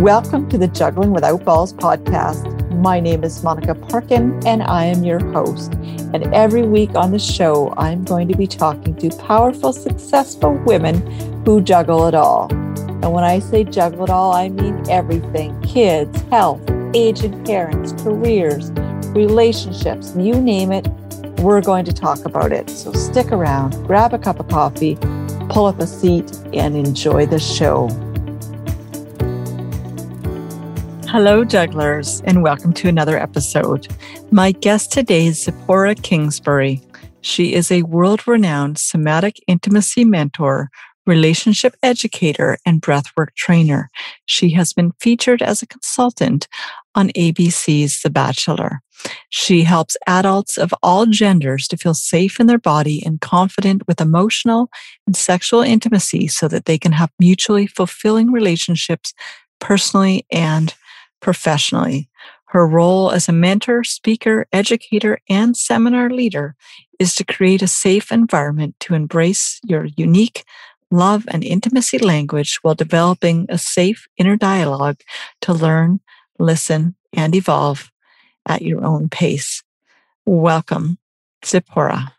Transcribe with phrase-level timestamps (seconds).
[0.00, 2.70] Welcome to the Juggling Without Balls podcast.
[2.70, 5.72] My name is Monica Parkin, and I am your host.
[6.12, 11.00] And every week on the show, I'm going to be talking to powerful, successful women
[11.46, 12.52] who juggle it all.
[12.52, 16.60] And when I say juggle it all, I mean everything kids, health,
[16.92, 18.70] aging parents, careers,
[19.14, 20.86] relationships, you name it,
[21.40, 22.68] we're going to talk about it.
[22.68, 24.96] So stick around, grab a cup of coffee,
[25.48, 27.88] pull up a seat, and enjoy the show.
[31.16, 33.88] Hello, jugglers, and welcome to another episode.
[34.30, 36.82] My guest today is Zipporah Kingsbury.
[37.22, 40.68] She is a world renowned somatic intimacy mentor,
[41.06, 43.88] relationship educator, and breathwork trainer.
[44.26, 46.48] She has been featured as a consultant
[46.94, 48.82] on ABC's The Bachelor.
[49.30, 54.02] She helps adults of all genders to feel safe in their body and confident with
[54.02, 54.68] emotional
[55.06, 59.14] and sexual intimacy so that they can have mutually fulfilling relationships
[59.60, 60.74] personally and
[61.26, 62.08] professionally.
[62.50, 66.54] Her role as a mentor, speaker, educator, and seminar leader
[67.00, 70.44] is to create a safe environment to embrace your unique
[70.92, 75.00] love and intimacy language while developing a safe inner dialogue
[75.40, 75.98] to learn,
[76.38, 77.90] listen, and evolve
[78.46, 79.64] at your own pace.
[80.26, 80.98] Welcome,
[81.44, 82.12] Zipporah.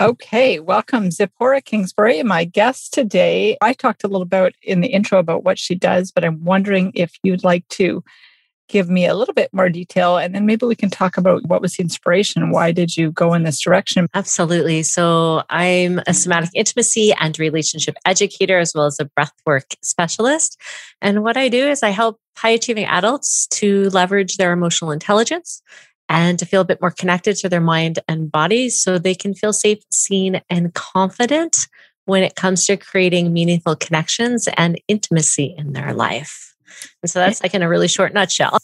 [0.00, 3.58] Okay, welcome, Zipporah Kingsbury, my guest today.
[3.60, 6.92] I talked a little about in the intro about what she does, but I'm wondering
[6.94, 8.02] if you'd like to
[8.68, 11.60] give me a little bit more detail and then maybe we can talk about what
[11.60, 14.08] was the inspiration why did you go in this direction?
[14.14, 14.82] Absolutely.
[14.82, 20.60] So i'm a somatic intimacy and relationship educator as well as a breathwork specialist.
[21.00, 25.62] And what i do is i help high achieving adults to leverage their emotional intelligence
[26.08, 29.34] and to feel a bit more connected to their mind and body so they can
[29.34, 31.66] feel safe seen and confident
[32.04, 36.55] when it comes to creating meaningful connections and intimacy in their life
[37.02, 38.58] and so that's like in a really short nutshell.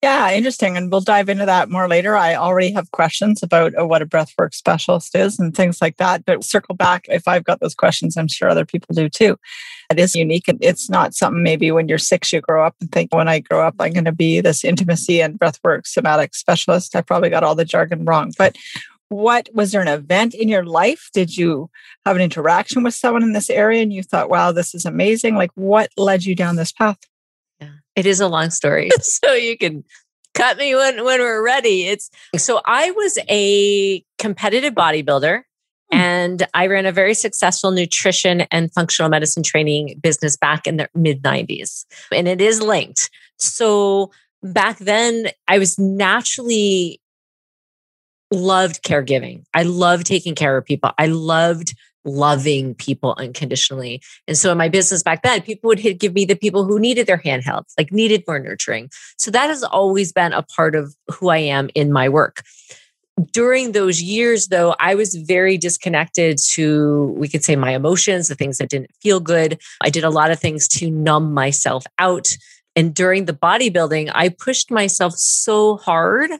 [0.00, 0.76] Yeah, interesting.
[0.76, 2.16] And we'll dive into that more later.
[2.16, 6.24] I already have questions about uh, what a breathwork specialist is and things like that.
[6.24, 9.36] But circle back, if I've got those questions, I'm sure other people do too.
[9.90, 10.46] It is unique.
[10.46, 13.40] And it's not something maybe when you're six, you grow up and think, when I
[13.40, 16.94] grow up, I'm going to be this intimacy and breathwork somatic specialist.
[16.94, 18.32] I probably got all the jargon wrong.
[18.38, 18.54] But
[19.08, 21.08] what was there an event in your life?
[21.12, 21.70] Did you
[22.06, 25.34] have an interaction with someone in this area and you thought, wow, this is amazing?
[25.34, 26.98] Like, what led you down this path?
[27.98, 28.90] It is a long story.
[29.00, 29.82] so you can
[30.32, 31.88] cut me when, when we're ready.
[31.88, 35.42] It's so I was a competitive bodybuilder
[35.92, 35.98] hmm.
[35.98, 40.88] and I ran a very successful nutrition and functional medicine training business back in the
[40.94, 41.86] mid 90s.
[42.12, 43.10] And it is linked.
[43.36, 44.12] So
[44.44, 47.00] back then, I was naturally
[48.30, 49.42] loved caregiving.
[49.54, 50.92] I loved taking care of people.
[50.98, 51.74] I loved
[52.08, 54.00] loving people unconditionally.
[54.26, 56.78] And so in my business back then, people would hit, give me the people who
[56.78, 58.90] needed their handhelds, like needed more nurturing.
[59.16, 62.42] So that has always been a part of who I am in my work.
[63.32, 68.36] During those years, though, I was very disconnected to, we could say, my emotions, the
[68.36, 69.60] things that didn't feel good.
[69.80, 72.28] I did a lot of things to numb myself out.
[72.76, 76.30] And during the bodybuilding, I pushed myself so hard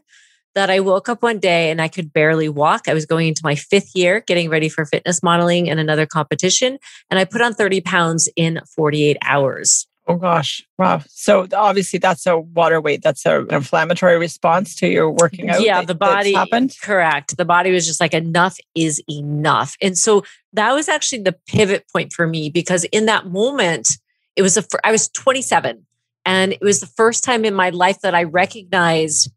[0.59, 2.89] that I woke up one day and I could barely walk.
[2.89, 6.79] I was going into my fifth year, getting ready for fitness modeling and another competition.
[7.11, 9.87] And I put on 30 pounds in 48 hours.
[10.09, 10.67] Oh gosh.
[10.77, 11.03] Wow.
[11.07, 13.03] So obviously that's a water weight.
[13.05, 15.63] That's an inflammatory response to your working out.
[15.63, 16.75] Yeah, the body happened.
[16.83, 17.37] Correct.
[17.37, 19.77] The body was just like enough is enough.
[19.81, 23.91] And so that was actually the pivot point for me because in that moment,
[24.35, 25.87] it was a I was 27
[26.27, 29.31] and it was the first time in my life that I recognized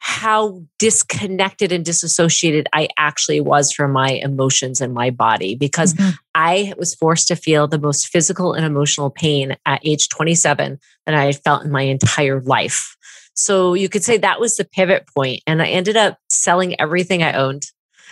[0.00, 6.10] how disconnected and disassociated I actually was from my emotions and my body because mm-hmm.
[6.34, 11.14] I was forced to feel the most physical and emotional pain at age 27 that
[11.14, 12.96] I had felt in my entire life.
[13.34, 15.42] So you could say that was the pivot point.
[15.46, 17.64] And I ended up selling everything I owned,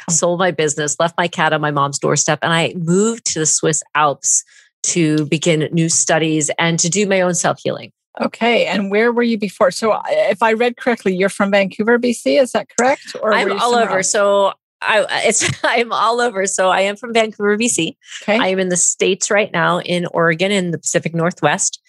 [0.09, 0.12] oh.
[0.12, 3.47] sold my business, left my cat on my mom's doorstep, and I moved to the
[3.47, 4.44] Swiss Alps
[4.84, 7.93] to begin new studies and to do my own self healing.
[8.20, 9.70] Okay, and where were you before?
[9.70, 12.41] So, uh, if I read correctly, you're from Vancouver, BC.
[12.41, 13.17] Is that correct?
[13.23, 13.99] Or I'm all over.
[13.99, 14.11] Else?
[14.11, 16.47] So I it's I'm all over.
[16.47, 17.97] So I am from Vancouver, BC.
[18.23, 18.38] Okay.
[18.38, 21.81] I am in the states right now in Oregon in the Pacific Northwest.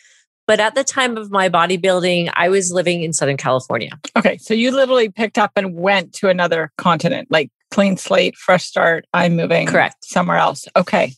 [0.47, 3.91] But at the time of my bodybuilding, I was living in Southern California.
[4.17, 8.63] Okay, so you literally picked up and went to another continent, like clean slate, fresh
[8.63, 9.05] start.
[9.13, 10.67] I'm moving correct somewhere else.
[10.75, 11.13] Okay.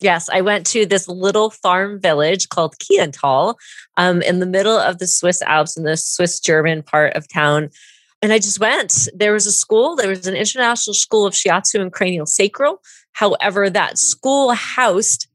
[0.00, 3.56] Yes, I went to this little farm village called Kiental
[3.96, 7.70] um, in the middle of the Swiss Alps in the Swiss German part of town.
[8.22, 9.08] And I just went.
[9.14, 12.80] There was a school, there was an international school of shiatsu and cranial sacral.
[13.12, 15.26] However, that school housed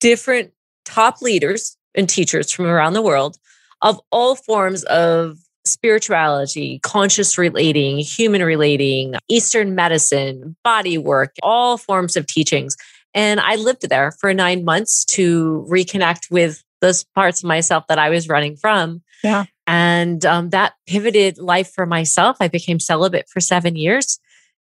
[0.00, 0.52] different
[0.84, 3.36] top leaders and teachers from around the world
[3.82, 12.16] of all forms of spirituality, conscious relating, human relating, Eastern medicine, body work, all forms
[12.16, 12.76] of teachings.
[13.18, 17.98] And I lived there for nine months to reconnect with those parts of myself that
[17.98, 19.02] I was running from.
[19.24, 19.46] Yeah.
[19.66, 22.36] And um, that pivoted life for myself.
[22.38, 24.20] I became celibate for seven years.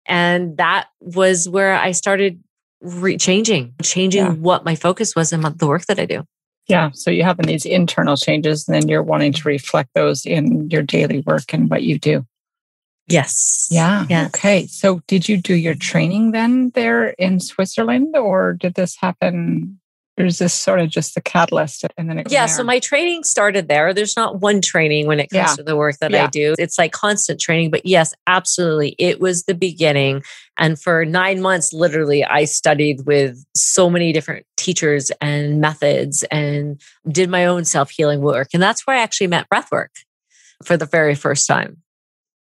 [0.06, 2.44] And that was where I started
[2.81, 4.33] re- changing, changing yeah.
[4.33, 6.25] what my focus was in the work that I do.
[6.68, 6.92] Yeah.
[6.94, 10.81] So you have these internal changes, and then you're wanting to reflect those in your
[10.81, 12.25] daily work and what you do.
[13.12, 13.68] Yes.
[13.72, 14.06] Yeah.
[14.10, 14.28] Yes.
[14.28, 14.68] Okay.
[14.68, 19.80] So did you do your training then there in Switzerland, or did this happen
[20.18, 23.68] or is this sort of just the catalyst and then yeah so my training started
[23.68, 25.56] there there's not one training when it comes yeah.
[25.56, 26.25] to the work that yeah.
[26.25, 30.22] i do it's like constant training but yes absolutely it was the beginning
[30.58, 36.81] and for nine months literally i studied with so many different teachers and methods and
[37.10, 39.90] did my own self-healing work and that's where i actually met breathwork
[40.63, 41.78] for the very first time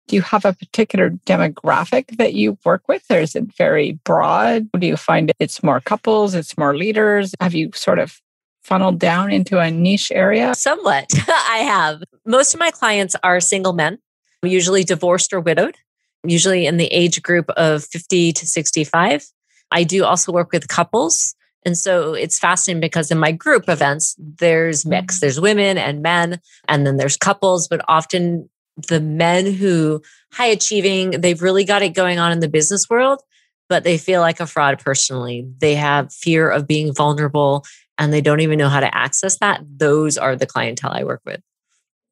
[0.08, 4.70] do you have a particular demographic that you work with, or is it very broad?
[4.72, 7.34] Do you find it's more couples, it's more leaders?
[7.40, 8.22] Have you sort of
[8.64, 10.54] funneled down into a niche area?
[10.56, 11.10] Somewhat.
[11.28, 12.04] I have.
[12.26, 13.98] Most of my clients are single men,
[14.44, 15.76] usually divorced or widowed,
[16.24, 19.26] usually in the age group of 50 to 65.
[19.72, 21.36] I do also work with couples.
[21.66, 25.18] And so it's fascinating because in my group events, there's mix.
[25.18, 25.20] Mm.
[25.22, 30.02] There's women and men, and then there's couples, but often the men who
[30.32, 33.22] high achieving, they've really got it going on in the business world,
[33.70, 35.48] but they feel like a fraud personally.
[35.60, 37.66] They have fear of being vulnerable
[37.98, 39.62] and they don't even know how to access that.
[39.78, 41.42] Those are the clientele I work with.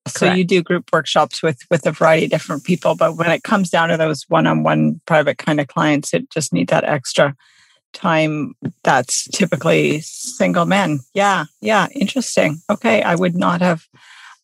[0.08, 0.38] So Correct.
[0.38, 3.70] you do group workshops with with a variety of different people, but when it comes
[3.70, 7.36] down to those one-on-one private kind of clients, that just need that extra
[7.94, 11.00] time that's typically single men.
[11.14, 12.62] Yeah, yeah, interesting.
[12.70, 13.88] Okay, I would not have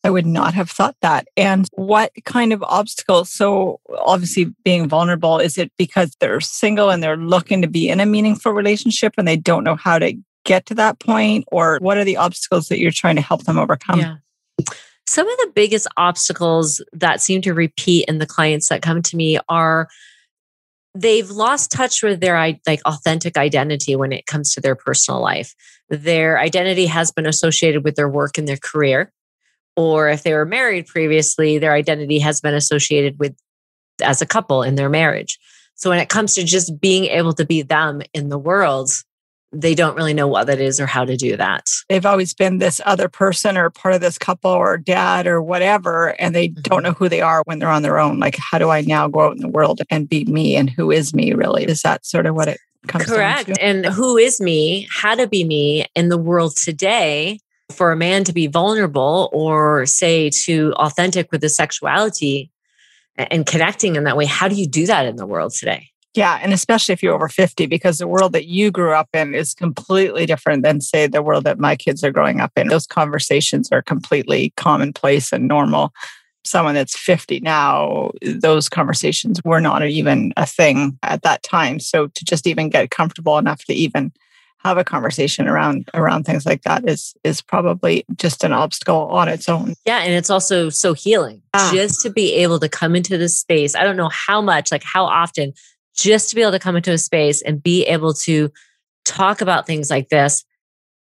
[0.03, 1.27] I would not have thought that.
[1.35, 3.29] And what kind of obstacles?
[3.31, 7.99] So, obviously, being vulnerable, is it because they're single and they're looking to be in
[7.99, 10.13] a meaningful relationship and they don't know how to
[10.45, 11.45] get to that point?
[11.51, 13.99] Or what are the obstacles that you're trying to help them overcome?
[13.99, 14.17] Yeah.
[15.05, 19.17] Some of the biggest obstacles that seem to repeat in the clients that come to
[19.17, 19.89] me are
[20.95, 25.55] they've lost touch with their like authentic identity when it comes to their personal life.
[25.89, 29.11] Their identity has been associated with their work and their career
[29.79, 33.33] or if they were married previously, their identity has been associated with
[34.03, 35.39] as a couple in their marriage.
[35.75, 38.91] So when it comes to just being able to be them in the world,
[39.53, 41.65] they don't really know what that is or how to do that.
[41.87, 46.09] They've always been this other person or part of this couple or dad or whatever,
[46.19, 46.61] and they mm-hmm.
[46.63, 48.19] don't know who they are when they're on their own.
[48.19, 50.57] Like, how do I now go out in the world and be me?
[50.57, 51.63] And who is me really?
[51.63, 53.57] Is that sort of what it comes Correct.
[53.61, 54.89] And who is me?
[54.91, 57.39] How to be me in the world today
[57.71, 62.51] for a man to be vulnerable or say to authentic with his sexuality
[63.15, 65.89] and connecting in that way, how do you do that in the world today?
[66.15, 69.35] Yeah, and especially if you're over 50, because the world that you grew up in
[69.35, 72.67] is completely different than, say, the world that my kids are growing up in.
[72.67, 75.93] Those conversations are completely commonplace and normal.
[76.43, 81.79] Someone that's 50 now, those conversations were not even a thing at that time.
[81.79, 84.11] So to just even get comfortable enough to even
[84.59, 89.27] have a conversation around around things like that is is probably just an obstacle on
[89.27, 89.73] its own.
[89.85, 91.71] Yeah, and it's also so healing ah.
[91.73, 93.75] just to be able to come into this space.
[93.75, 95.53] I don't know how much, like how often,
[95.95, 98.51] just to be able to come into a space and be able to
[99.05, 100.43] talk about things like this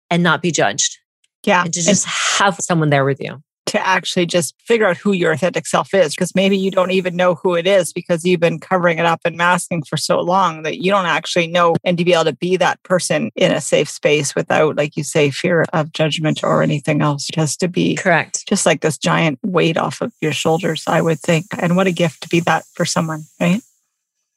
[0.10, 0.98] and not be judged.
[1.46, 4.98] Yeah, and to just and- have someone there with you to actually just figure out
[4.98, 8.26] who your authentic self is because maybe you don't even know who it is because
[8.26, 11.76] you've been covering it up and masking for so long that you don't actually know
[11.84, 15.04] and to be able to be that person in a safe space without like you
[15.04, 18.46] say fear of judgment or anything else just to be correct.
[18.48, 21.46] just like this giant weight off of your shoulders i would think.
[21.58, 23.62] And what a gift to be that for someone right?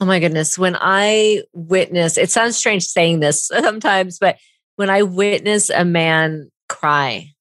[0.01, 0.59] Oh my goodness.
[0.59, 4.37] When I witness, it sounds strange saying this sometimes, but
[4.77, 7.33] when I witness a man cry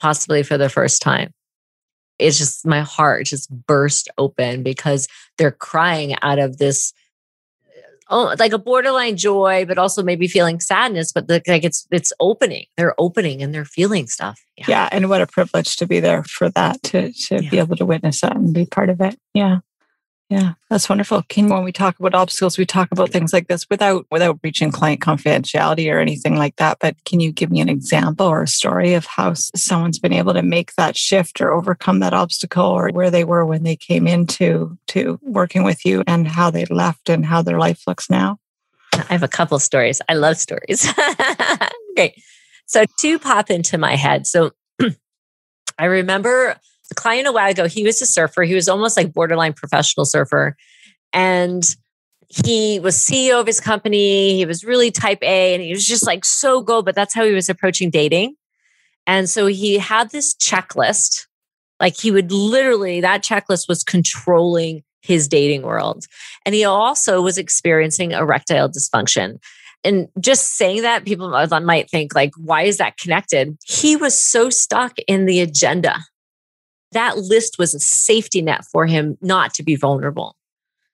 [0.00, 1.32] possibly for the first time.
[2.18, 6.92] It's just my heart just burst open because they're crying out of this
[7.66, 11.12] uh, oh, like a borderline joy, but also maybe feeling sadness.
[11.12, 12.66] But the, like it's it's opening.
[12.76, 14.40] They're opening and they're feeling stuff.
[14.56, 14.66] Yeah.
[14.68, 17.50] yeah and what a privilege to be there for that to to yeah.
[17.50, 19.18] be able to witness that and be part of it.
[19.34, 19.58] Yeah.
[20.30, 21.22] Yeah, that's wonderful.
[21.28, 24.72] Can when we talk about obstacles, we talk about things like this without without breaching
[24.72, 26.78] client confidentiality or anything like that.
[26.80, 30.32] But can you give me an example or a story of how someone's been able
[30.32, 34.06] to make that shift or overcome that obstacle, or where they were when they came
[34.06, 38.38] into to working with you, and how they left and how their life looks now?
[38.94, 40.00] I have a couple stories.
[40.08, 40.90] I love stories.
[41.96, 42.14] Great.
[42.66, 44.26] So two pop into my head.
[44.26, 44.52] So
[45.78, 46.56] I remember
[46.88, 48.42] the client a while ago, he was a surfer.
[48.42, 50.56] He was almost like borderline professional surfer.
[51.12, 51.62] And
[52.28, 54.36] he was CEO of his company.
[54.36, 57.24] He was really type A and he was just like so good, but that's how
[57.24, 58.34] he was approaching dating.
[59.06, 61.26] And so he had this checklist.
[61.80, 66.06] Like he would literally, that checklist was controlling his dating world.
[66.46, 69.38] And he also was experiencing erectile dysfunction.
[69.82, 73.58] And just saying that, people might think, like, why is that connected?
[73.66, 75.98] He was so stuck in the agenda.
[76.94, 80.36] That list was a safety net for him not to be vulnerable.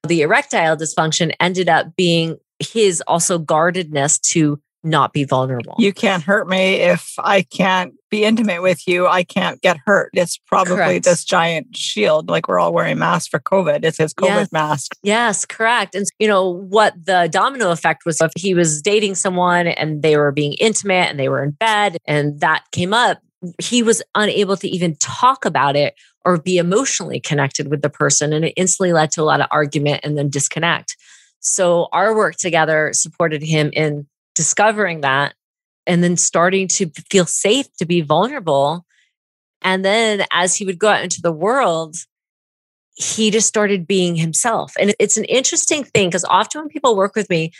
[0.06, 5.74] The erectile dysfunction ended up being his also guardedness to not be vulnerable.
[5.78, 9.06] You can't hurt me if I can't be intimate with you.
[9.06, 10.10] I can't get hurt.
[10.14, 11.04] It's probably correct.
[11.04, 13.84] this giant shield, like we're all wearing masks for COVID.
[13.84, 14.52] It's his COVID yes.
[14.52, 14.96] mask.
[15.02, 15.94] Yes, correct.
[15.94, 20.16] And you know what the domino effect was if he was dating someone and they
[20.16, 23.18] were being intimate and they were in bed and that came up,
[23.58, 25.94] he was unable to even talk about it
[26.24, 28.32] or be emotionally connected with the person.
[28.32, 30.96] And it instantly led to a lot of argument and then disconnect.
[31.40, 35.34] So our work together supported him in discovering that
[35.86, 38.84] and then starting to feel safe to be vulnerable.
[39.62, 41.96] And then as he would go out into the world,
[42.94, 44.74] he just started being himself.
[44.78, 47.52] And it's an interesting thing because often when people work with me,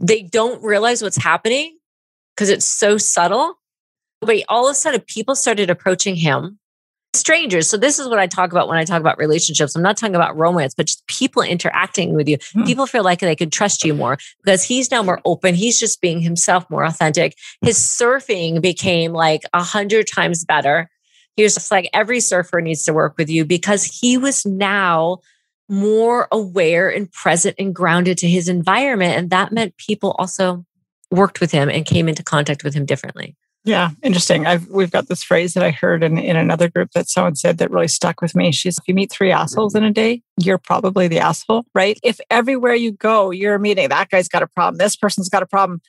[0.00, 1.78] they don't realize what's happening
[2.34, 3.58] because it's so subtle.
[4.20, 6.58] But all of a sudden, people started approaching him
[7.14, 7.68] strangers.
[7.68, 9.74] So this is what I talk about when I talk about relationships.
[9.74, 12.38] I'm not talking about romance, but just people interacting with you.
[12.52, 12.64] Hmm.
[12.64, 15.54] People feel like they could trust you more because he's now more open.
[15.54, 17.36] He's just being himself more authentic.
[17.62, 20.90] His surfing became like a hundred times better.
[21.36, 25.18] He was just like every surfer needs to work with you because he was now
[25.68, 29.16] more aware and present and grounded to his environment.
[29.16, 30.64] And that meant people also
[31.10, 33.36] worked with him and came into contact with him differently.
[33.64, 34.46] Yeah, interesting.
[34.46, 37.58] I've we've got this phrase that I heard in, in another group that someone said
[37.58, 38.52] that really stuck with me.
[38.52, 41.98] She's if you meet three assholes in a day, you're probably the asshole, right?
[42.02, 45.46] If everywhere you go, you're meeting that guy's got a problem, this person's got a
[45.46, 45.82] problem,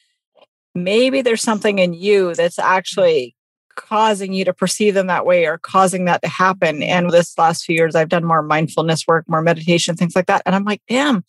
[0.76, 3.36] maybe there's something in you that's actually
[3.76, 6.84] causing you to perceive them that way or causing that to happen.
[6.84, 10.42] And this last few years, I've done more mindfulness work, more meditation, things like that.
[10.46, 11.24] And I'm like, damn,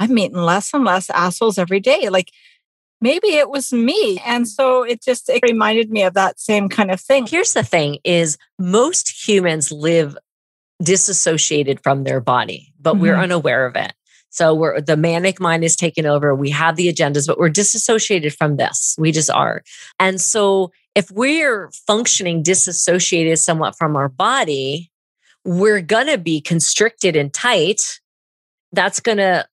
[0.00, 2.08] I'm meeting less and less assholes every day.
[2.08, 2.30] Like
[3.02, 4.18] maybe it was me.
[4.24, 7.26] And so it just it reminded me of that same kind of thing.
[7.26, 10.16] Here's the thing is most humans live
[10.82, 13.02] disassociated from their body, but mm-hmm.
[13.02, 13.92] we're unaware of it.
[14.30, 16.34] So we're the manic mind is taken over.
[16.34, 18.96] We have the agendas, but we're disassociated from this.
[18.98, 19.62] We just are.
[20.00, 24.90] And so if we're functioning disassociated somewhat from our body,
[25.44, 28.00] we're going to be constricted and tight.
[28.72, 29.46] That's going to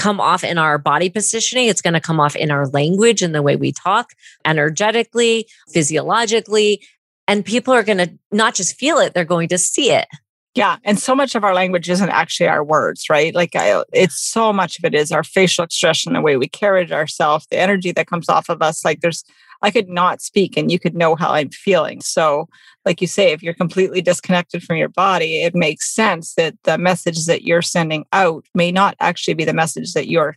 [0.00, 1.68] come off in our body positioning.
[1.68, 4.14] It's going to come off in our language and the way we talk,
[4.46, 6.82] energetically, physiologically.
[7.28, 10.08] And people are going to not just feel it, they're going to see it.
[10.54, 10.78] Yeah.
[10.84, 13.34] And so much of our language isn't actually our words, right?
[13.34, 16.90] Like I, it's so much of it is our facial expression, the way we carry
[16.90, 18.84] ourselves, the energy that comes off of us.
[18.84, 19.22] Like there's
[19.62, 22.00] I could not speak and you could know how I'm feeling.
[22.00, 22.48] So,
[22.84, 26.78] like you say, if you're completely disconnected from your body, it makes sense that the
[26.78, 30.36] message that you're sending out may not actually be the message that you're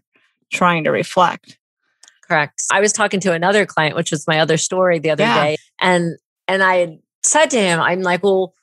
[0.51, 1.57] trying to reflect.
[2.27, 2.63] Correct.
[2.71, 5.43] I was talking to another client, which was my other story the other yeah.
[5.43, 8.53] day, and and I said to him, I'm like, well,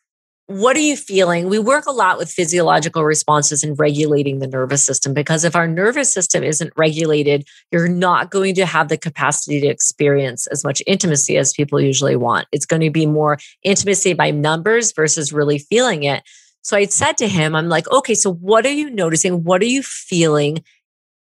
[0.50, 1.48] what are you feeling?
[1.48, 5.68] We work a lot with physiological responses and regulating the nervous system because if our
[5.68, 10.82] nervous system isn't regulated, you're not going to have the capacity to experience as much
[10.88, 12.48] intimacy as people usually want.
[12.50, 16.24] It's going to be more intimacy by numbers versus really feeling it.
[16.62, 19.44] So I said to him, I'm like, okay, so what are you noticing?
[19.44, 20.64] What are you feeling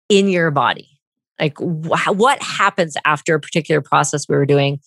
[0.10, 0.90] in your body?
[1.40, 4.80] Like, wh- what happens after a particular process we were doing?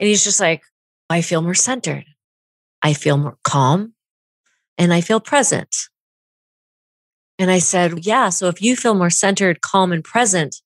[0.00, 0.62] And he's just like,
[1.08, 2.04] I feel more centered.
[2.82, 3.94] I feel more calm
[4.78, 5.74] and I feel present.
[7.38, 10.56] And I said, Yeah, so if you feel more centered, calm, and present,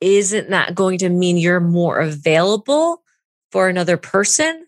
[0.00, 3.02] isn't that going to mean you're more available
[3.50, 4.66] for another person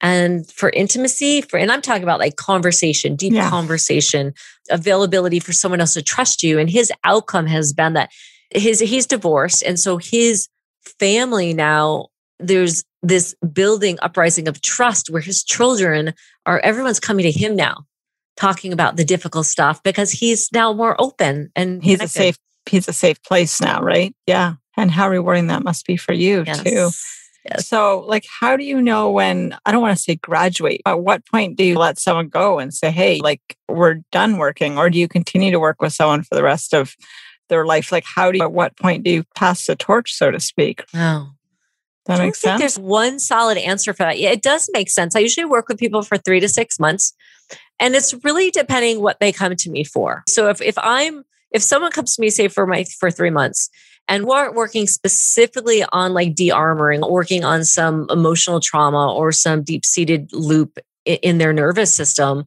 [0.00, 1.40] and for intimacy?
[1.40, 3.48] For and I'm talking about like conversation, deep yeah.
[3.48, 4.34] conversation,
[4.70, 6.58] availability for someone else to trust you.
[6.58, 8.10] And his outcome has been that
[8.50, 9.62] his he's divorced.
[9.62, 10.48] And so his
[10.98, 12.08] family now
[12.38, 16.12] there's this building uprising of trust where his children
[16.44, 17.84] are everyone's coming to him now
[18.36, 22.20] talking about the difficult stuff because he's now more open and he's connected.
[22.20, 22.38] a safe
[22.68, 26.44] he's a safe place now right yeah and how rewarding that must be for you
[26.46, 26.62] yes.
[26.62, 26.90] too
[27.44, 27.66] yes.
[27.66, 31.24] so like how do you know when i don't want to say graduate at what
[31.26, 34.98] point do you let someone go and say hey like we're done working or do
[34.98, 36.94] you continue to work with someone for the rest of
[37.48, 40.30] their life like how do you at what point do you pass the torch so
[40.30, 41.30] to speak oh
[42.06, 42.60] That makes sense.
[42.60, 44.18] There's one solid answer for that.
[44.18, 45.16] Yeah, it does make sense.
[45.16, 47.14] I usually work with people for three to six months,
[47.80, 50.22] and it's really depending what they come to me for.
[50.28, 53.70] So if if I'm if someone comes to me say for my for three months
[54.08, 60.32] and we're working specifically on like de-armoring working on some emotional trauma or some deep-seated
[60.32, 62.44] loop in their nervous system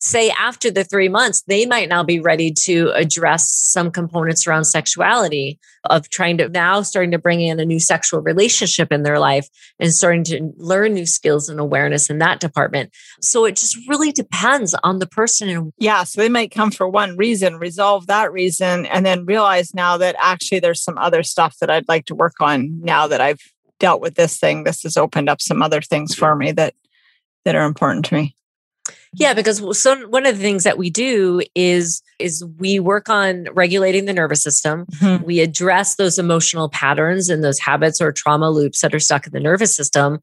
[0.00, 4.64] say after the three months, they might now be ready to address some components around
[4.64, 5.58] sexuality
[5.90, 9.48] of trying to now starting to bring in a new sexual relationship in their life
[9.80, 12.94] and starting to learn new skills and awareness in that department.
[13.20, 15.72] So it just really depends on the person.
[15.78, 19.96] Yeah, so they might come for one reason, resolve that reason, and then realize now
[19.98, 23.40] that actually there's some other stuff that I'd like to work on now that I've
[23.80, 24.64] dealt with this thing.
[24.64, 26.74] This has opened up some other things for me that
[27.44, 28.34] that are important to me.
[29.14, 33.46] Yeah, because so one of the things that we do is is we work on
[33.52, 34.86] regulating the nervous system.
[34.96, 35.24] Mm-hmm.
[35.24, 39.32] We address those emotional patterns and those habits or trauma loops that are stuck in
[39.32, 40.20] the nervous system.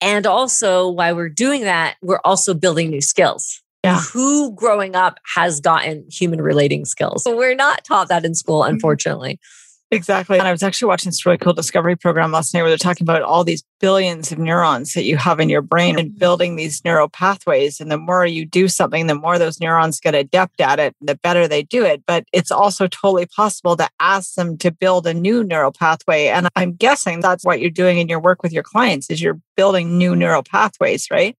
[0.00, 3.62] And also while we're doing that, we're also building new skills.
[3.82, 4.00] Yeah.
[4.12, 7.22] Who growing up has gotten human relating skills?
[7.22, 8.74] So we're not taught that in school, mm-hmm.
[8.74, 9.34] unfortunately.
[9.34, 9.65] Mm-hmm.
[9.92, 10.36] Exactly.
[10.36, 13.04] And I was actually watching this really cool discovery program last night where they're talking
[13.04, 16.18] about all these billions of neurons that you have in your brain and mm-hmm.
[16.18, 17.80] building these neural pathways.
[17.80, 21.14] And the more you do something, the more those neurons get adept at it, the
[21.14, 22.02] better they do it.
[22.04, 26.26] But it's also totally possible to ask them to build a new neural pathway.
[26.26, 29.40] And I'm guessing that's what you're doing in your work with your clients is you're
[29.56, 31.36] building new neural pathways, right?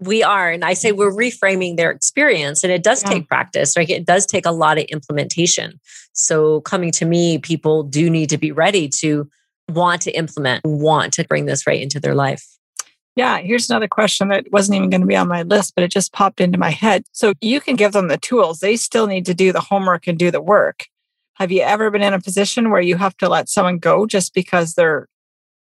[0.00, 3.10] We are and i say we're reframing their experience and it does yeah.
[3.10, 3.90] take practice right?
[3.90, 5.80] It does take a lot of implementation.
[6.12, 9.28] So coming to me people do need to be ready to
[9.68, 12.46] want to implement want to bring this right into their life.
[13.16, 15.90] Yeah here's another question that wasn't even going to be on my list but it
[15.90, 17.04] just popped into my head.
[17.12, 18.60] So you can give them the tools.
[18.60, 20.86] They still need to do the homework and do the work.
[21.34, 24.34] Have you ever been in a position where you have to let someone go just
[24.34, 25.08] because they're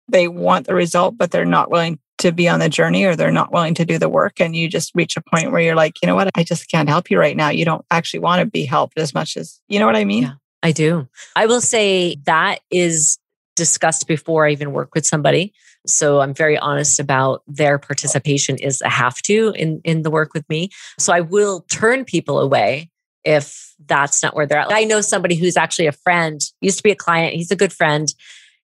[0.07, 3.31] they want the result but they're not willing to be on the journey or they're
[3.31, 6.01] not willing to do the work and you just reach a point where you're like
[6.01, 6.29] you know what?
[6.35, 7.49] I just can't help you right now.
[7.49, 10.23] You don't actually want to be helped as much as you know what i mean?
[10.23, 10.33] Yeah,
[10.63, 11.07] i do.
[11.35, 13.17] I will say that is
[13.55, 15.53] discussed before i even work with somebody.
[15.85, 20.33] So i'm very honest about their participation is a have to in in the work
[20.33, 20.69] with me.
[20.97, 22.89] So i will turn people away
[23.23, 24.71] if that's not where they're at.
[24.71, 27.73] I know somebody who's actually a friend used to be a client he's a good
[27.73, 28.13] friend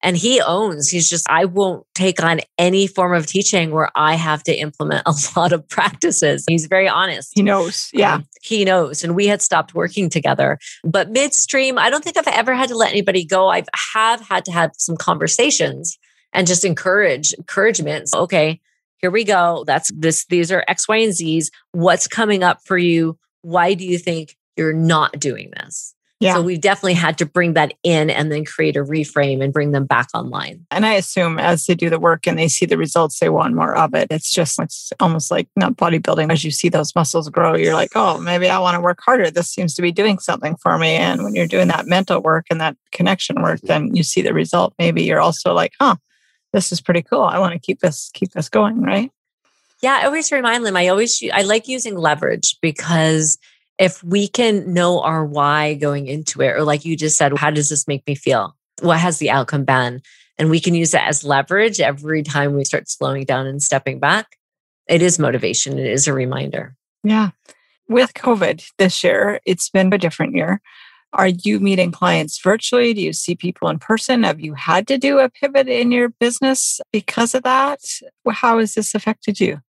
[0.03, 4.15] and he owns he's just i won't take on any form of teaching where i
[4.15, 6.45] have to implement a lot of practices.
[6.49, 7.33] He's very honest.
[7.35, 8.15] He knows yeah.
[8.15, 10.59] um, he knows and we had stopped working together.
[10.85, 13.49] But midstream i don't think i've ever had to let anybody go.
[13.49, 15.99] I have had to have some conversations
[16.33, 18.61] and just encourage encouragement okay
[18.99, 19.65] here we go.
[19.67, 21.51] That's this these are x y and z's.
[21.73, 23.19] What's coming up for you?
[23.43, 26.35] Why do you think you're not doing this yeah.
[26.35, 29.73] So we've definitely had to bring that in and then create a reframe and bring
[29.73, 30.65] them back online.
[30.71, 33.55] And I assume as they do the work and they see the results, they want
[33.55, 34.07] more of it.
[34.11, 36.33] It's just, it's almost like not bodybuilding.
[36.33, 39.31] As you see those muscles grow, you're like, oh, maybe I want to work harder.
[39.31, 40.95] This seems to be doing something for me.
[40.95, 44.33] And when you're doing that mental work and that connection work, then you see the
[44.33, 44.73] result.
[44.79, 45.97] Maybe you're also like, huh,
[46.55, 47.25] this is pretty cool.
[47.25, 49.11] I want to keep this, keep this going, right?
[49.83, 50.79] Yeah, I always remind them.
[50.79, 53.37] I always, I like using leverage because
[53.79, 57.51] if we can know our why going into it, or like you just said, how
[57.51, 58.57] does this make me feel?
[58.81, 60.03] What has the outcome been?
[60.39, 63.99] And we can use it as leverage every time we start slowing down and stepping
[63.99, 64.37] back.
[64.87, 66.77] It is motivation, it is a reminder.
[67.03, 67.31] Yeah.
[67.89, 70.61] With COVID this year, it's been a different year.
[71.13, 72.93] Are you meeting clients virtually?
[72.93, 74.25] Do you see people in person?
[74.25, 77.81] Have you had to do a pivot in your business because of that?
[78.29, 79.61] How has this affected you?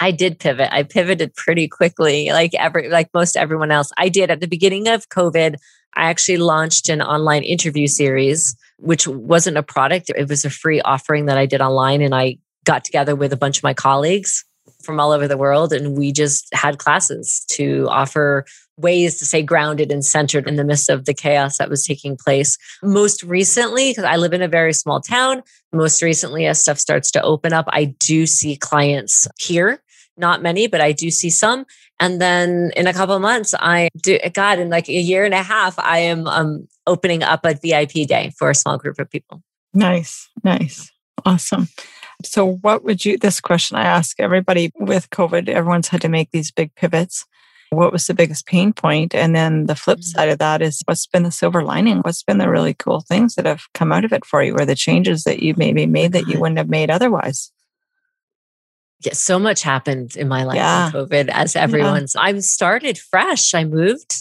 [0.00, 0.68] I did pivot.
[0.72, 3.90] I pivoted pretty quickly, like every like most everyone else.
[3.96, 5.56] I did at the beginning of COVID.
[5.94, 10.10] I actually launched an online interview series, which wasn't a product.
[10.14, 13.36] It was a free offering that I did online, and I got together with a
[13.36, 14.44] bunch of my colleagues
[14.82, 18.44] from all over the world, and we just had classes to offer
[18.76, 22.16] ways to stay grounded and centered in the midst of the chaos that was taking
[22.16, 22.58] place.
[22.82, 27.10] Most recently, because I live in a very small town, most recently, as stuff starts
[27.12, 29.80] to open up, I do see clients here
[30.16, 31.66] not many, but I do see some.
[31.98, 35.42] And then in a couple months, I do, God, in like a year and a
[35.42, 39.42] half, I am um, opening up a VIP day for a small group of people.
[39.72, 40.90] Nice, nice,
[41.24, 41.68] awesome.
[42.24, 46.30] So, what would you, this question I ask everybody with COVID, everyone's had to make
[46.30, 47.26] these big pivots.
[47.70, 49.14] What was the biggest pain point?
[49.14, 50.18] And then the flip mm-hmm.
[50.18, 51.98] side of that is what's been the silver lining?
[51.98, 54.64] What's been the really cool things that have come out of it for you or
[54.64, 57.50] the changes that you maybe made that you wouldn't have made otherwise?
[59.06, 60.88] Yeah, so much happened in my life yeah.
[60.88, 62.14] in COVID as everyone's.
[62.14, 62.22] Yeah.
[62.22, 63.54] I'm started fresh.
[63.54, 64.14] I moved.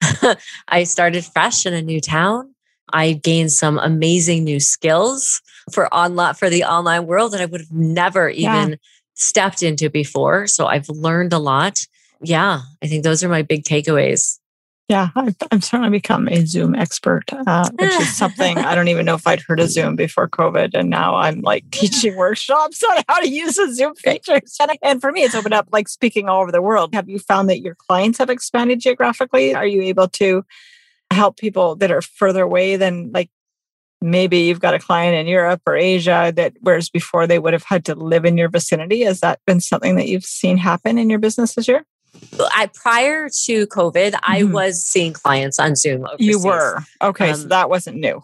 [0.68, 2.54] I started fresh in a new town.
[2.92, 7.60] I gained some amazing new skills for online for the online world that I would
[7.60, 8.76] have never even yeah.
[9.14, 10.46] stepped into before.
[10.46, 11.80] So I've learned a lot.
[12.20, 14.37] Yeah, I think those are my big takeaways.
[14.88, 19.04] Yeah, I've, I've certainly become a Zoom expert, uh, which is something I don't even
[19.04, 20.70] know if I'd heard of Zoom before COVID.
[20.72, 24.56] And now I'm like teaching workshops on how to use the Zoom features.
[24.82, 26.94] And for me, it's opened up like speaking all over the world.
[26.94, 29.54] Have you found that your clients have expanded geographically?
[29.54, 30.42] Are you able to
[31.10, 33.30] help people that are further away than like
[34.00, 37.64] maybe you've got a client in Europe or Asia that whereas before they would have
[37.64, 39.02] had to live in your vicinity?
[39.02, 41.84] Has that been something that you've seen happen in your business this year?
[42.52, 44.32] I prior to COVID, mm-hmm.
[44.32, 46.04] I was seeing clients on Zoom.
[46.04, 46.26] Overseas.
[46.26, 48.22] You were okay, um, so that wasn't new.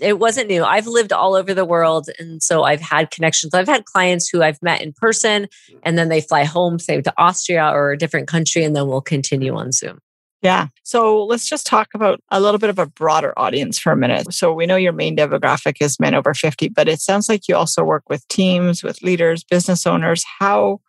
[0.00, 0.64] It wasn't new.
[0.64, 3.52] I've lived all over the world, and so I've had connections.
[3.52, 5.48] I've had clients who I've met in person,
[5.82, 9.02] and then they fly home, say to Austria or a different country, and then we'll
[9.02, 10.00] continue on Zoom.
[10.42, 10.68] Yeah.
[10.84, 14.32] So let's just talk about a little bit of a broader audience for a minute.
[14.32, 17.56] So we know your main demographic is men over 50, but it sounds like you
[17.56, 20.24] also work with teams, with leaders, business owners.
[20.38, 20.80] How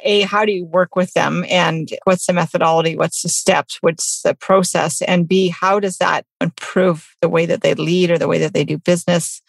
[0.00, 1.44] a how do you work with them?
[1.48, 2.96] And what's the methodology?
[2.96, 3.78] What's the steps?
[3.80, 5.02] What's the process?
[5.02, 8.54] And b how does that improve the way that they lead or the way that
[8.54, 9.42] they do business?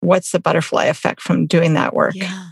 [0.00, 2.14] What's the butterfly effect from doing that work?
[2.14, 2.48] Yeah.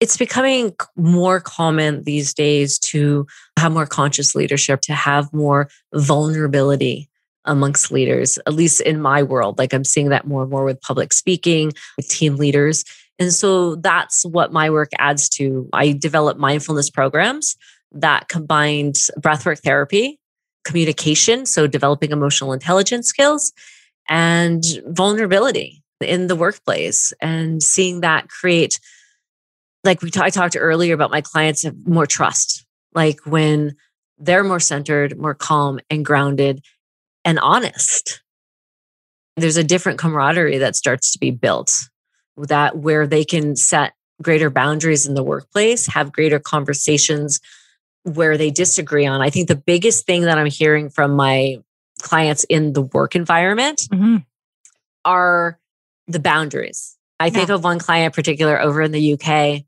[0.00, 3.26] It's becoming more common these days to
[3.58, 7.10] have more conscious leadership to have more vulnerability
[7.44, 9.58] amongst leaders at least in my world.
[9.58, 12.84] Like i'm seeing that more and more with public speaking with team leaders
[13.18, 15.68] and so that's what my work adds to.
[15.72, 17.56] I develop mindfulness programs
[17.92, 20.18] that combined breathwork therapy,
[20.64, 23.52] communication, so developing emotional intelligence skills,
[24.08, 28.78] and vulnerability in the workplace and seeing that create
[29.84, 33.74] like we t- I talked earlier about my clients have more trust like when
[34.18, 36.64] they're more centered more calm and grounded
[37.24, 38.22] and honest
[39.36, 41.72] there's a different camaraderie that starts to be built
[42.46, 47.40] that where they can set greater boundaries in the workplace, have greater conversations
[48.02, 49.20] where they disagree on.
[49.20, 51.58] I think the biggest thing that I'm hearing from my
[52.00, 54.18] clients in the work environment mm-hmm.
[55.04, 55.58] are
[56.06, 56.96] the boundaries.
[57.20, 57.30] I yeah.
[57.30, 59.64] think of one client in particular over in the UK,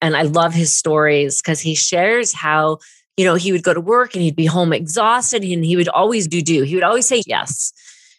[0.00, 2.78] and I love his stories because he shares how,
[3.16, 5.88] you know, he would go to work and he'd be home exhausted and he would
[5.88, 6.62] always do do.
[6.62, 7.72] He would always say yes.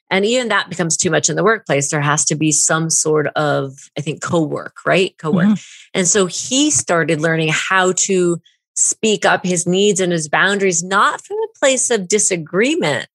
[0.10, 1.90] And even that becomes too much in the workplace.
[1.90, 5.18] There has to be some sort of, I think, co work, right?
[5.18, 5.46] Co work.
[5.46, 5.98] Mm-hmm.
[6.00, 8.40] And so he started learning how to
[8.76, 13.08] speak up his needs and his boundaries, not from a place of disagreement,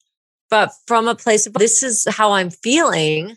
[0.49, 3.37] but from a place of this is how I'm feeling.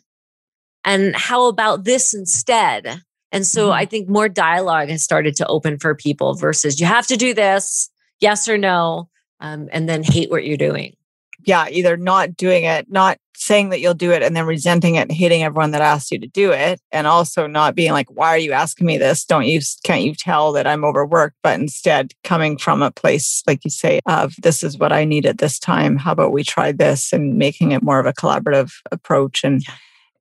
[0.84, 3.02] And how about this instead?
[3.32, 3.74] And so mm-hmm.
[3.74, 7.34] I think more dialogue has started to open for people versus you have to do
[7.34, 7.90] this,
[8.20, 10.96] yes or no, um, and then hate what you're doing
[11.46, 15.02] yeah, either not doing it, not saying that you'll do it and then resenting it
[15.02, 16.80] and hating everyone that asked you to do it.
[16.92, 19.26] And also not being like, why are you asking me this?
[19.26, 21.36] Don't you, can't you tell that I'm overworked?
[21.44, 25.26] But instead coming from a place, like you say, of this is what I need
[25.26, 25.98] at this time.
[25.98, 29.64] How about we try this and making it more of a collaborative approach and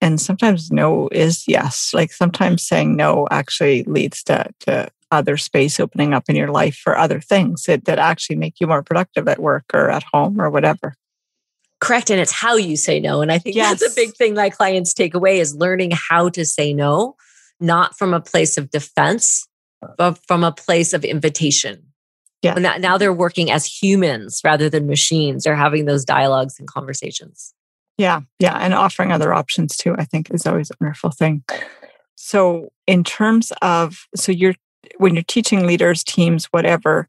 [0.01, 1.95] and sometimes no is yes.
[1.95, 6.75] Like sometimes saying no actually leads to, to other space opening up in your life
[6.75, 10.41] for other things that, that actually make you more productive at work or at home
[10.41, 10.97] or whatever
[11.83, 13.81] correct and it's how you say no and i think yes.
[13.81, 17.17] that's a big thing that clients take away is learning how to say no
[17.61, 19.47] not from a place of defense
[19.97, 21.83] but from a place of invitation.
[22.43, 22.55] Yeah.
[22.55, 27.55] Now, now they're working as humans rather than machines they're having those dialogues and conversations.
[27.99, 31.45] Yeah yeah and offering other options too i think is always a wonderful thing.
[32.15, 34.55] So in terms of so you're
[34.97, 37.09] when you're teaching leaders teams whatever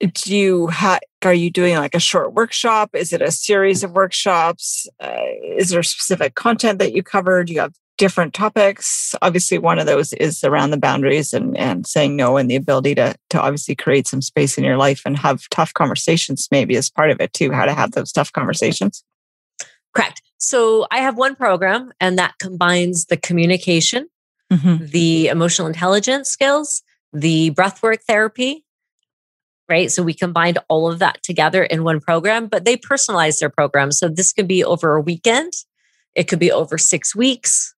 [0.00, 2.90] do you have are you doing like a short workshop?
[2.92, 4.86] Is it a series of workshops?
[5.00, 5.16] Uh,
[5.56, 7.42] is there specific content that you cover?
[7.44, 9.14] Do you have different topics?
[9.22, 12.94] Obviously one of those is around the boundaries and, and saying no and the ability
[12.96, 16.90] to to obviously create some space in your life and have tough conversations maybe as
[16.90, 19.04] part of it too how to have those tough conversations.
[19.94, 20.20] Correct.
[20.38, 24.08] So i have one program and that combines the communication
[24.52, 24.84] mm-hmm.
[24.84, 28.63] the emotional intelligence skills the breathwork therapy
[29.68, 29.90] right?
[29.90, 33.92] So we combined all of that together in one program, but they personalized their program.
[33.92, 35.52] So this could be over a weekend,
[36.14, 37.74] it could be over six weeks.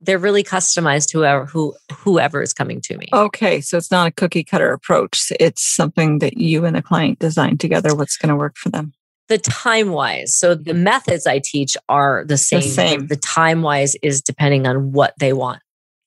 [0.00, 3.08] They're really customized to whoever who whoever is coming to me.
[3.12, 5.32] Okay, so it's not a cookie cutter approach.
[5.40, 7.96] It's something that you and the client design together.
[7.96, 8.92] What's going to work for them?
[9.26, 12.60] The time wise, so the methods I teach are the same.
[12.60, 13.06] The same.
[13.08, 15.62] The time wise is depending on what they want.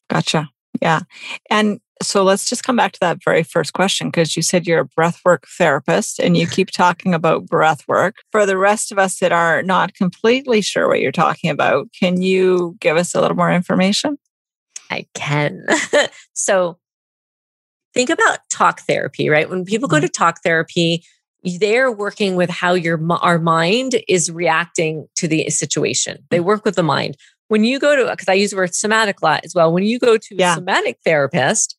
[0.10, 0.50] Gotcha.
[0.82, 1.02] Yeah,
[1.50, 4.82] and So let's just come back to that very first question because you said you're
[4.82, 8.16] a breathwork therapist and you keep talking about breath work.
[8.32, 12.22] For the rest of us that are not completely sure what you're talking about, can
[12.22, 14.18] you give us a little more information?
[14.90, 15.66] I can.
[16.34, 16.80] so
[17.94, 19.50] think about talk therapy, right?
[19.50, 20.06] When people go mm-hmm.
[20.06, 21.04] to talk therapy,
[21.44, 26.20] they're working with how your our mind is reacting to the situation.
[26.30, 26.44] They mm.
[26.44, 27.18] work with the mind.
[27.48, 29.74] When you go to because I use the word somatic a lot as well.
[29.74, 30.54] When you go to yeah.
[30.54, 31.76] a somatic therapist,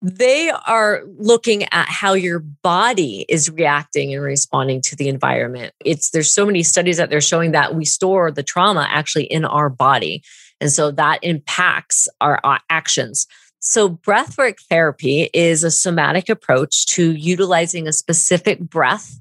[0.00, 5.74] they are looking at how your body is reacting and responding to the environment.
[5.84, 9.44] It's there's so many studies that they're showing that we store the trauma actually in
[9.44, 10.22] our body.
[10.60, 13.26] And so that impacts our, our actions.
[13.60, 19.20] So, breathwork therapy is a somatic approach to utilizing a specific breath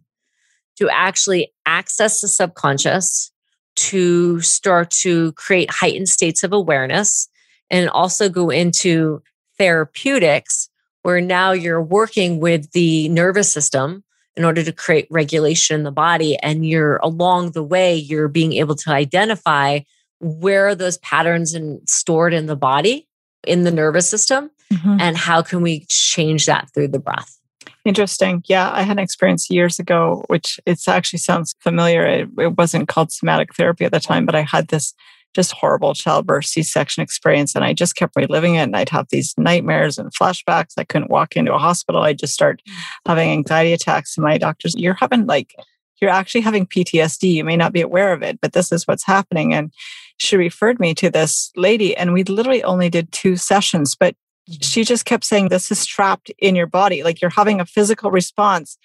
[0.78, 3.32] to actually access the subconscious,
[3.76, 7.28] to start to create heightened states of awareness,
[7.72, 9.24] and also go into
[9.58, 10.70] therapeutics
[11.04, 14.04] where now you're working with the nervous system
[14.36, 16.38] in order to create regulation in the body.
[16.38, 19.80] And you're along the way, you're being able to identify
[20.20, 23.08] where those patterns and stored in the body
[23.46, 24.98] in the nervous system mm-hmm.
[25.00, 27.40] and how can we change that through the breath
[27.86, 32.58] interesting yeah i had an experience years ago which it actually sounds familiar it, it
[32.58, 34.94] wasn't called somatic therapy at the time but i had this
[35.36, 39.34] just horrible childbirth c-section experience and i just kept reliving it and i'd have these
[39.38, 40.74] nightmares and flashbacks.
[40.78, 42.02] I couldn't walk into a hospital.
[42.02, 42.74] I'd just start mm.
[43.06, 45.56] having anxiety attacks and my doctors you're having like
[46.02, 49.06] you're actually having ptsd you may not be aware of it but this is what's
[49.06, 49.54] happening.
[49.54, 49.72] And
[50.18, 54.16] she referred me to this lady and we literally only did two sessions but
[54.62, 57.04] she just kept saying this is trapped in your body.
[57.04, 58.78] Like you're having a physical response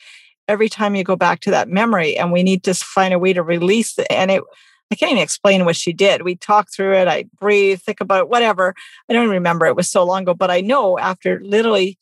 [0.49, 3.33] every time you go back to that memory and we need to find a way
[3.33, 4.43] to release it and it
[4.93, 6.23] i can't even explain what she did.
[6.23, 8.75] We talked through it i breathe think about it whatever.
[9.09, 11.99] I don't remember it was so long ago but i know after literally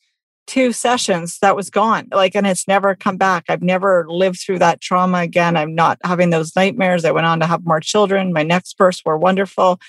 [0.46, 3.44] two sessions that was gone like and it's never come back.
[3.48, 5.56] I've never lived through that trauma again.
[5.56, 7.04] I'm not having those nightmares.
[7.04, 8.32] I went on to have more children.
[8.32, 9.80] My next births were wonderful.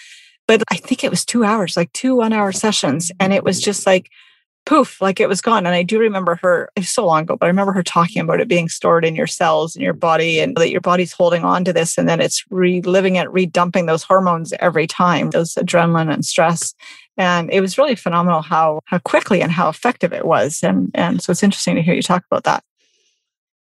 [0.47, 3.59] But i think it was two hours like two one hour sessions and it was
[3.59, 4.09] just like
[4.65, 5.65] poof like it was gone.
[5.65, 8.21] And i do remember her it was so long ago but i remember her talking
[8.21, 11.43] about it being stored in your cells and your body and that your body's holding
[11.43, 16.13] on to this and then it's reliving it redumping those hormones every time those adrenaline
[16.13, 16.73] and stress.
[17.17, 20.63] And it was really phenomenal how how quickly and how effective it was.
[20.63, 22.63] And and so it's interesting to hear you talk about that.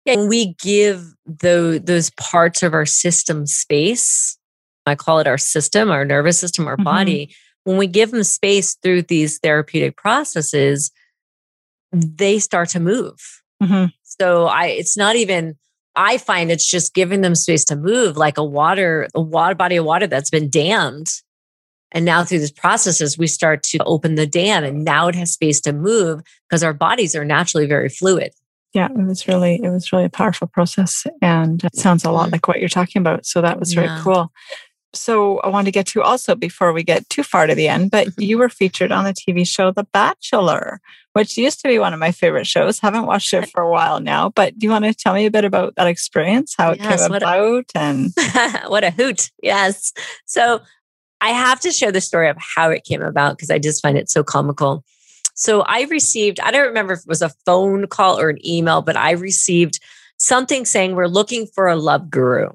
[0.05, 4.37] And we give the, those parts of our system space
[4.85, 6.83] i call it our system our nervous system our mm-hmm.
[6.83, 10.91] body when we give them space through these therapeutic processes
[11.91, 13.85] they start to move mm-hmm.
[14.03, 15.55] so i it's not even
[15.95, 19.75] i find it's just giving them space to move like a water a water body
[19.75, 21.09] of water that's been dammed
[21.91, 25.31] and now through these processes, we start to open the dam and now it has
[25.31, 28.31] space to move because our bodies are naturally very fluid.
[28.73, 32.25] Yeah, it was really, it was really a powerful process and it sounds a lot
[32.25, 32.33] mm-hmm.
[32.33, 33.25] like what you're talking about.
[33.25, 33.81] So that was yeah.
[33.81, 34.31] very cool.
[34.93, 37.91] So I want to get to also before we get too far to the end,
[37.91, 38.21] but mm-hmm.
[38.21, 40.81] you were featured on the TV show The Bachelor,
[41.13, 42.79] which used to be one of my favorite shows.
[42.79, 45.31] Haven't watched it for a while now, but do you want to tell me a
[45.31, 48.13] bit about that experience, how it yes, came about, a, and
[48.67, 49.29] what a hoot!
[49.43, 49.93] Yes.
[50.25, 50.61] So
[51.21, 53.97] I have to share the story of how it came about because I just find
[53.97, 54.83] it so comical.
[55.35, 58.81] So I received, I don't remember if it was a phone call or an email,
[58.81, 59.79] but I received
[60.17, 62.49] something saying we're looking for a love guru.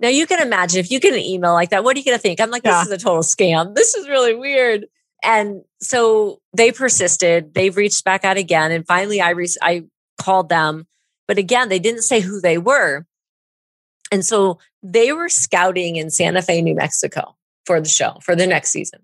[0.00, 2.16] Now you can imagine if you get an email like that, what are you going
[2.16, 2.40] to think?
[2.40, 3.74] I'm like, this is a total scam.
[3.74, 4.86] This is really weird.
[5.24, 7.54] And so they persisted.
[7.54, 9.84] They've reached back out again, and finally, I re- I
[10.20, 10.86] called them,
[11.26, 13.04] but again, they didn't say who they were.
[14.12, 18.46] And so they were scouting in Santa Fe, New Mexico for the show for the
[18.46, 19.00] next season.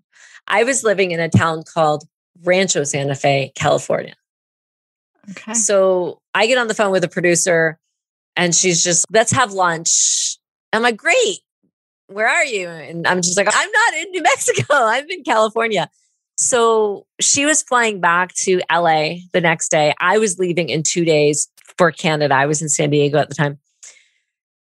[0.46, 2.04] I was living in a town called
[2.42, 4.14] Rancho Santa Fe, California.
[5.30, 5.54] Okay.
[5.54, 7.78] So I get on the phone with a producer
[8.37, 10.38] and she's just, let's have lunch.
[10.74, 11.40] I'm like, great.
[12.08, 12.68] Where are you?
[12.68, 14.74] And I'm just like, I'm not in New Mexico.
[14.74, 15.88] I'm in California.
[16.37, 19.94] So she was flying back to LA the next day.
[20.00, 22.34] I was leaving in two days for Canada.
[22.34, 23.58] I was in San Diego at the time.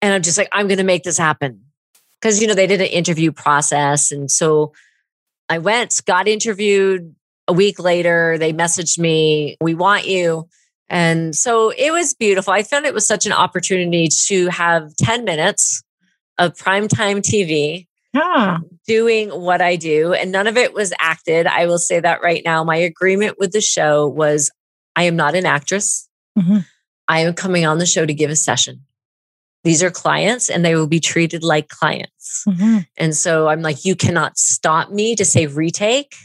[0.02, 1.62] And I'm just like, I'm going to make this happen
[2.24, 4.72] because you know they did an interview process and so
[5.50, 7.14] i went got interviewed
[7.50, 10.48] a week later they messaged me we want you
[10.90, 15.26] and so it was beautiful i found it was such an opportunity to have 10
[15.26, 15.84] minutes
[16.44, 18.60] of primetime tv yeah.
[18.88, 22.44] doing what i do and none of it was acted i will say that right
[22.46, 24.52] now my agreement with the show was
[24.96, 26.60] i am not an actress mm-hmm.
[27.08, 28.82] i am coming on the show to give a session
[29.64, 32.44] these are clients and they will be treated like clients.
[32.48, 32.80] Mm-hmm.
[32.98, 36.16] And so I'm like, you cannot stop me to say retake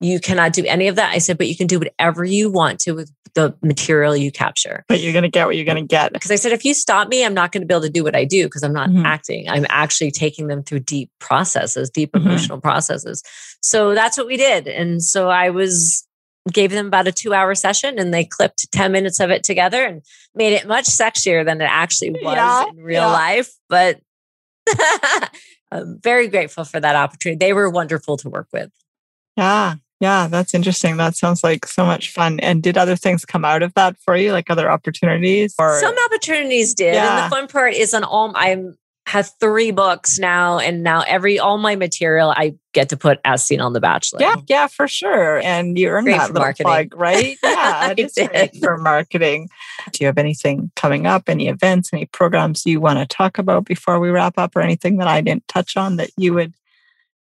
[0.00, 1.12] you cannot do any of that.
[1.12, 4.84] I said, but you can do whatever you want to with the material you capture.
[4.88, 6.12] But you're going to get what you're going to get.
[6.12, 8.04] Because I said, if you stop me, I'm not going to be able to do
[8.04, 9.06] what I do because I'm not mm-hmm.
[9.06, 9.48] acting.
[9.48, 12.26] I'm actually taking them through deep processes, deep mm-hmm.
[12.26, 13.22] emotional processes.
[13.62, 14.68] So that's what we did.
[14.68, 16.06] And so I was
[16.52, 19.84] gave them about a two hour session and they clipped 10 minutes of it together
[19.84, 20.02] and
[20.34, 23.06] made it much sexier than it actually was yeah, in real yeah.
[23.12, 23.52] life.
[23.68, 24.00] But
[25.72, 27.38] I'm very grateful for that opportunity.
[27.38, 28.70] They were wonderful to work with.
[29.36, 29.74] Yeah.
[30.00, 30.98] Yeah, that's interesting.
[30.98, 32.38] That sounds like so much fun.
[32.40, 35.54] And did other things come out of that for you, like other opportunities?
[35.58, 36.94] Or some opportunities did.
[36.94, 37.24] Yeah.
[37.24, 41.38] And the fun part is on all I'm have three books now, and now every
[41.38, 44.20] all my material I get to put as seen on The Bachelor.
[44.20, 45.38] Yeah, yeah, for sure.
[45.38, 46.66] And you earn great that little marketing.
[46.66, 47.38] plug, right?
[47.42, 49.48] Yeah, it is great for marketing.
[49.92, 51.28] Do you have anything coming up?
[51.28, 51.90] Any events?
[51.92, 55.20] Any programs you want to talk about before we wrap up, or anything that I
[55.20, 56.52] didn't touch on that you would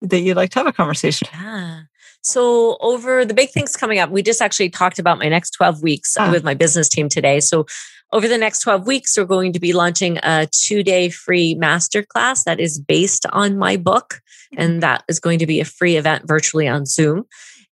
[0.01, 1.28] that you'd like to have a conversation?
[1.34, 1.82] Yeah.
[2.25, 5.83] So, over the big things coming up, we just actually talked about my next 12
[5.83, 6.31] weeks ah.
[6.31, 7.39] with my business team today.
[7.39, 7.67] So,
[8.11, 12.43] over the next 12 weeks, we're going to be launching a two day free masterclass
[12.45, 14.21] that is based on my book.
[14.57, 14.79] And mm-hmm.
[14.79, 17.25] that is going to be a free event virtually on Zoom.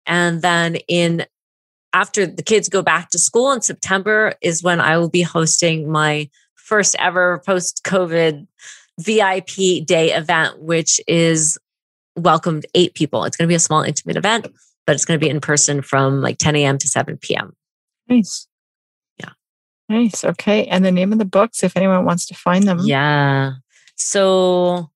[0.05, 1.25] And then in
[1.91, 5.91] after the kids go back to school in September is when I will be hosting
[5.91, 8.45] my first ever post COVID
[8.99, 11.57] VIP day event, which is
[12.15, 13.23] welcomed eight people.
[13.23, 14.47] It's going to be a small, intimate event,
[14.85, 16.77] but it's going to be in person from like 10 a.m.
[16.77, 17.55] to 7 p.m.
[18.07, 18.47] Nice.
[19.17, 19.29] Yeah.
[19.89, 20.23] Nice.
[20.23, 20.65] Okay.
[20.65, 22.79] And the name of the books, if anyone wants to find them.
[22.81, 23.53] Yeah.
[23.95, 24.89] So,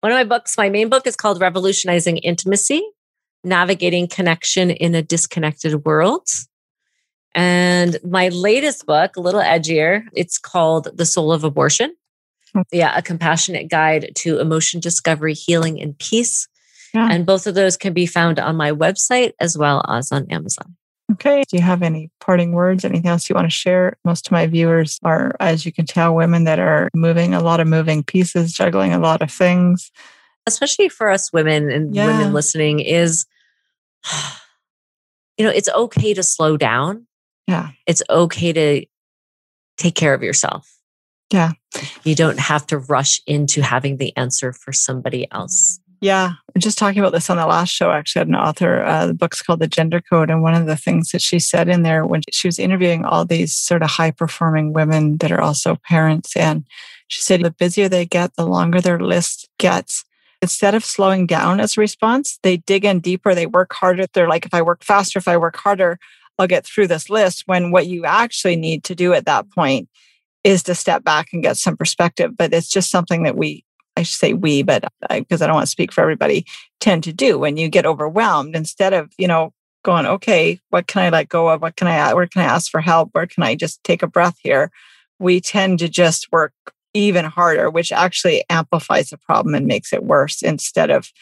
[0.00, 2.82] one of my books, my main book is called Revolutionizing Intimacy
[3.42, 6.28] Navigating Connection in a Disconnected World.
[7.34, 11.96] And my latest book, a little edgier, it's called The Soul of Abortion
[12.72, 16.48] yeah, a compassionate guide to emotion discovery, healing, and peace.
[16.92, 17.08] Yeah.
[17.10, 20.76] And both of those can be found on my website as well as on Amazon.
[21.12, 21.42] Okay.
[21.48, 22.84] Do you have any parting words?
[22.84, 23.96] Anything else you want to share?
[24.04, 27.60] Most of my viewers are, as you can tell, women that are moving a lot
[27.60, 29.90] of moving pieces, juggling a lot of things.
[30.46, 32.06] Especially for us women and yeah.
[32.06, 33.26] women listening, is,
[35.36, 37.06] you know, it's okay to slow down.
[37.46, 37.70] Yeah.
[37.86, 38.86] It's okay to
[39.76, 40.70] take care of yourself.
[41.32, 41.52] Yeah.
[42.04, 45.80] You don't have to rush into having the answer for somebody else.
[46.00, 46.32] Yeah.
[46.54, 47.90] I'm just talking about this on the last show.
[47.90, 50.28] Actually, I had an author, uh, the book's called The Gender Code.
[50.28, 53.24] And one of the things that she said in there when she was interviewing all
[53.24, 56.66] these sort of high performing women that are also parents, and
[57.08, 60.04] she said the busier they get, the longer their list gets.
[60.42, 64.04] Instead of slowing down as a response, they dig in deeper, they work harder.
[64.12, 65.98] They're like, if I work faster, if I work harder,
[66.38, 67.44] I'll get through this list.
[67.46, 69.88] When what you actually need to do at that point
[70.44, 72.36] is to step back and get some perspective.
[72.36, 73.64] But it's just something that we,
[73.96, 76.46] I should say we, but because I, I don't want to speak for everybody,
[76.80, 79.52] tend to do when you get overwhelmed instead of, you know,
[79.84, 81.62] going, okay, what can I let go of?
[81.62, 83.10] What can I, where can I ask for help?
[83.12, 84.70] Where can I just take a breath here?
[85.18, 86.52] We tend to just work
[86.94, 91.12] even harder, which actually amplifies the problem and makes it worse instead of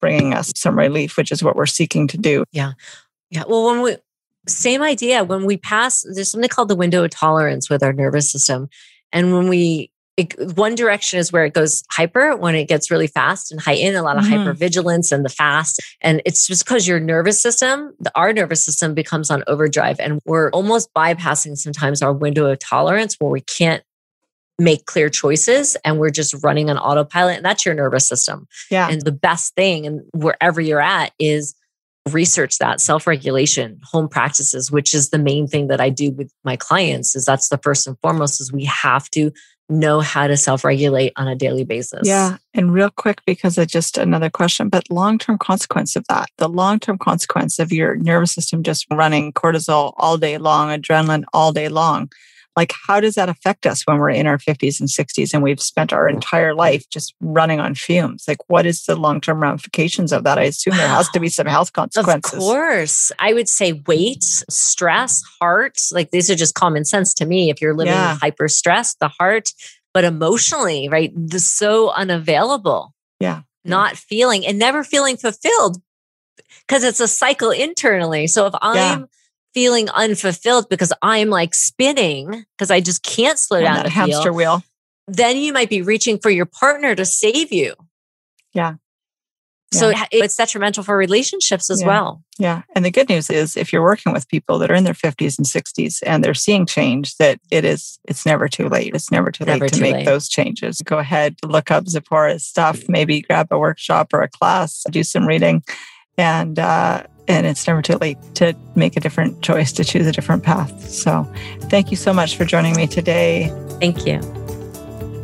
[0.00, 2.44] bringing us some relief, which is what we're seeking to do.
[2.52, 2.72] Yeah.
[3.30, 3.44] Yeah.
[3.46, 3.96] Well, when we,
[4.48, 5.24] same idea.
[5.24, 8.68] When we pass there's something called the window of tolerance with our nervous system.
[9.12, 13.06] And when we it, one direction is where it goes hyper when it gets really
[13.06, 14.48] fast and heightened a lot of mm-hmm.
[14.48, 15.80] hypervigilance and the fast.
[16.00, 20.00] And it's just because your nervous system the, our nervous system becomes on overdrive.
[20.00, 23.82] And we're almost bypassing sometimes our window of tolerance where we can't
[24.58, 27.36] make clear choices and we're just running on autopilot.
[27.36, 28.48] And that's your nervous system.
[28.70, 28.88] Yeah.
[28.88, 31.54] And the best thing and wherever you're at is
[32.10, 36.56] research that self-regulation home practices which is the main thing that i do with my
[36.56, 39.30] clients is that's the first and foremost is we have to
[39.68, 42.02] know how to self-regulate on a daily basis.
[42.04, 46.48] Yeah and real quick because it's just another question but long-term consequence of that the
[46.48, 51.68] long-term consequence of your nervous system just running cortisol all day long adrenaline all day
[51.68, 52.10] long
[52.56, 55.60] like how does that affect us when we're in our 50s and 60s and we've
[55.60, 58.24] spent our entire life just running on fumes?
[58.26, 60.38] Like what is the long-term ramifications of that?
[60.38, 62.32] I assume there has to be some health consequences.
[62.32, 63.12] of course.
[63.18, 67.50] I would say weight stress heart like these are just common sense to me.
[67.50, 68.16] If you're living yeah.
[68.20, 69.50] hyper stress the heart
[69.92, 72.94] but emotionally right the so unavailable.
[73.20, 75.82] Yeah not feeling and never feeling fulfilled
[76.60, 78.28] because it's a cycle internally.
[78.28, 79.06] So if i'm yeah
[79.56, 84.34] feeling unfulfilled because I'm like spinning because I just can't slow down that hamster feel,
[84.34, 84.62] wheel.
[85.08, 87.74] Then you might be reaching for your partner to save you.
[88.52, 88.74] Yeah.
[89.72, 90.04] So yeah.
[90.12, 91.86] it's detrimental for relationships as yeah.
[91.86, 92.22] well.
[92.38, 92.62] Yeah.
[92.74, 95.38] And the good news is if you're working with people that are in their 50s
[95.38, 98.94] and 60s and they're seeing change, that it is, it's never too late.
[98.94, 100.04] It's never too never late to make late.
[100.04, 100.82] those changes.
[100.82, 105.26] Go ahead, look up Zipporah's stuff, maybe grab a workshop or a class, do some
[105.26, 105.62] reading
[106.18, 110.12] and uh, and it's never too late to make a different choice, to choose a
[110.12, 110.88] different path.
[110.88, 111.30] So
[111.62, 113.52] thank you so much for joining me today.
[113.80, 114.20] Thank you.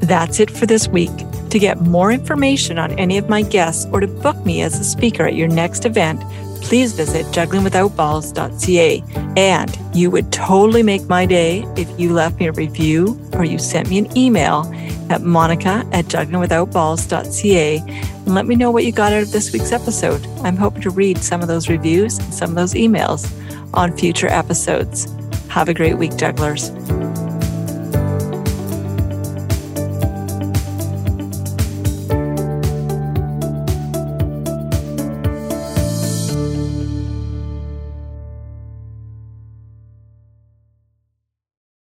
[0.01, 1.11] That's it for this week.
[1.51, 4.85] To get more information on any of my guests or to book me as a
[4.85, 6.23] speaker at your next event,
[6.63, 9.05] please visit jugglingwithoutballs.ca.
[9.37, 13.59] And you would totally make my day if you left me a review or you
[13.59, 14.71] sent me an email
[15.11, 19.73] at monica at jugglingwithoutballs.ca and let me know what you got out of this week's
[19.73, 20.27] episode.
[20.39, 23.31] I'm hoping to read some of those reviews and some of those emails
[23.75, 25.13] on future episodes.
[25.49, 26.71] Have a great week, jugglers.